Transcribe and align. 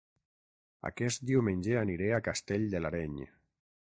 Aquest 0.89 1.23
diumenge 1.31 1.77
aniré 1.81 2.07
a 2.19 2.21
Castell 2.29 2.67
de 2.73 2.83
l'Areny 2.87 3.21